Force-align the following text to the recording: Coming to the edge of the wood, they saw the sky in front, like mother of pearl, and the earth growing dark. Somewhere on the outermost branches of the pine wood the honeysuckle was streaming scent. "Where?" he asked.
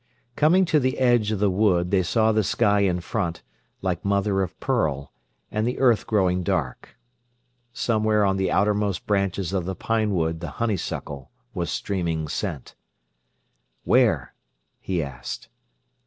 Coming 0.35 0.65
to 0.65 0.79
the 0.79 0.97
edge 0.97 1.31
of 1.31 1.37
the 1.37 1.51
wood, 1.51 1.91
they 1.91 2.01
saw 2.01 2.31
the 2.31 2.43
sky 2.43 2.79
in 2.79 3.01
front, 3.01 3.43
like 3.83 4.03
mother 4.03 4.41
of 4.41 4.59
pearl, 4.59 5.11
and 5.51 5.67
the 5.67 5.77
earth 5.77 6.07
growing 6.07 6.41
dark. 6.41 6.97
Somewhere 7.71 8.25
on 8.25 8.37
the 8.37 8.49
outermost 8.49 9.05
branches 9.05 9.53
of 9.53 9.65
the 9.65 9.75
pine 9.75 10.15
wood 10.15 10.39
the 10.39 10.49
honeysuckle 10.57 11.29
was 11.53 11.69
streaming 11.69 12.27
scent. 12.27 12.73
"Where?" 13.83 14.33
he 14.79 15.03
asked. 15.03 15.49